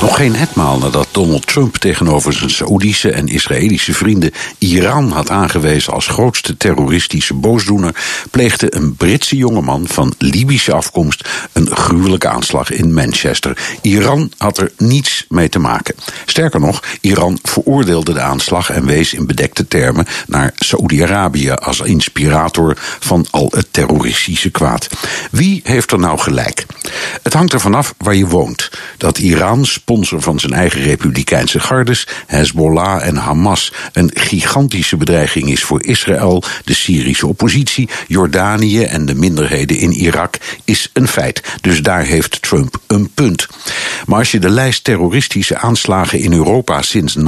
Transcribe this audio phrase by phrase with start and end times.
[0.00, 5.92] Nog geen etmaal nadat Donald Trump tegenover zijn Saoedische en Israëlische vrienden Iran had aangewezen
[5.92, 7.94] als grootste terroristische boosdoener,
[8.30, 13.58] pleegde een Britse jongeman van Libische afkomst een gruwelijke aanslag in Manchester.
[13.82, 15.94] Iran had er niets mee te maken.
[16.26, 22.76] Sterker nog, Iran veroordeelde de aanslag en wees in bedekte termen naar Saoedi-Arabië als inspirator
[23.00, 24.88] van al het terroristische kwaad.
[25.30, 26.66] Wie heeft er nou gelijk?
[27.28, 28.70] Het hangt er vanaf waar je woont.
[28.96, 35.62] Dat Iran sponsor van zijn eigen republikeinse gardes, Hezbollah en Hamas, een gigantische bedreiging is
[35.64, 41.42] voor Israël, de Syrische oppositie, Jordanië en de minderheden in Irak, is een feit.
[41.60, 43.46] Dus daar heeft Trump een punt.
[44.06, 47.22] Maar als je de lijst terroristische aanslagen in Europa sinds 9-11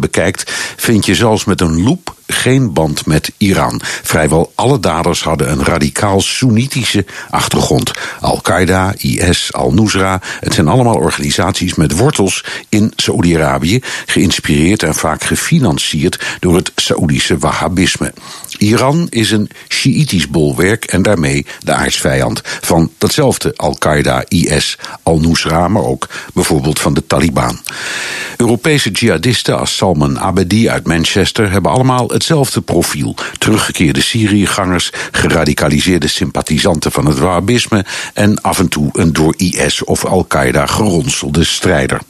[0.00, 3.80] bekijkt, vind je zelfs met een loep geen band met Iran.
[4.02, 7.90] Vrijwel alle daders hadden een radicaal Soenitische achtergrond.
[8.20, 16.24] Al-Qaeda, IS, Al-Nusra, het zijn allemaal organisaties met wortels in Saoedi-Arabië, geïnspireerd en vaak gefinancierd
[16.40, 18.12] door het Saoedische Wahhabisme.
[18.58, 25.84] Iran is een Sjiïtisch bolwerk en daarmee de aardsvijand van datzelfde Al-Qaeda, IS, Al-Nusra, maar
[25.84, 27.60] ook bijvoorbeeld van de Taliban.
[28.36, 33.14] Europese jihadisten als Salman Abedi uit Manchester hebben allemaal hetzelfde profiel.
[33.38, 40.04] Teruggekeerde Syriëgangers, geradicaliseerde sympathisanten van het Wahhabisme en af en toe een door IS of
[40.04, 42.00] Al-Qaeda geronselde strijder.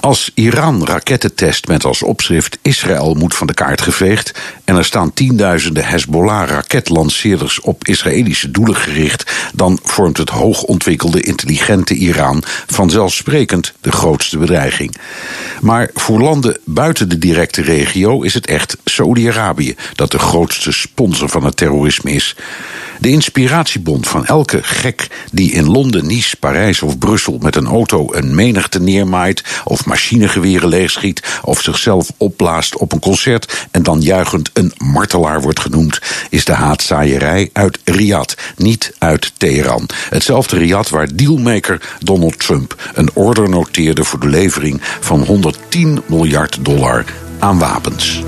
[0.00, 4.84] Als Iran raketten test met als opschrift Israël moet van de kaart geveegd en er
[4.84, 13.92] staan tienduizenden Hezbollah-raketlanceerders op Israëlische doelen gericht, dan vormt het hoogontwikkelde intelligente Iran vanzelfsprekend de
[13.92, 14.96] grootste bedreiging.
[15.60, 21.28] Maar voor landen buiten de directe regio is het echt Saoedi-Arabië dat de grootste sponsor
[21.28, 22.36] van het terrorisme is.
[22.98, 28.12] De inspiratiebond van elke gek die in Londen, Nice, Parijs of Brussel met een auto
[28.12, 34.50] een menigte neermaait, of machinegeweren leegschiet, of zichzelf opblaast op een concert en dan juichend
[34.52, 39.88] een martelaar wordt genoemd, is de haatzaaierij uit Riyadh, niet uit Teheran.
[40.08, 46.64] Hetzelfde Riyadh waar dealmaker Donald Trump een order noteerde voor de levering van 110 miljard
[46.64, 47.04] dollar
[47.38, 48.22] aan wapens.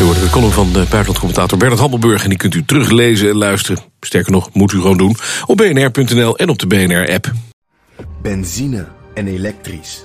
[0.00, 2.22] U hoort de column van de buitenlandcommentator Bernard Hammelburg...
[2.22, 3.82] en die kunt u teruglezen en luisteren.
[4.00, 7.32] Sterker nog, moet u gewoon doen op bnr.nl en op de BNR-app.
[8.22, 10.04] Benzine en elektrisch.